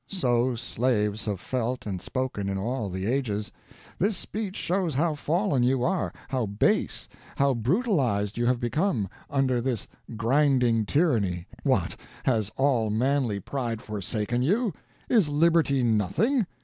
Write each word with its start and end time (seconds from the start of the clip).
So 0.09 0.55
slaves 0.55 1.25
have 1.25 1.39
felt 1.39 1.85
and 1.85 2.01
spoken 2.01 2.49
in 2.49 2.57
all 2.57 2.89
the 2.89 3.05
ages! 3.05 3.51
This 3.99 4.17
speech 4.17 4.55
shows 4.55 4.95
how 4.95 5.13
fallen 5.13 5.61
you 5.61 5.83
are, 5.83 6.11
how 6.29 6.47
base, 6.47 7.07
how 7.35 7.53
brutalized 7.53 8.35
you 8.35 8.47
have 8.47 8.59
become, 8.59 9.07
under 9.29 9.61
this 9.61 9.87
grinding 10.17 10.87
tyranny! 10.87 11.45
What! 11.61 11.95
has 12.23 12.49
all 12.57 12.89
manly 12.89 13.39
pride 13.39 13.79
forsaken 13.79 14.41
you? 14.41 14.73
Is 15.07 15.29
liberty 15.29 15.83
nothing? 15.83 16.47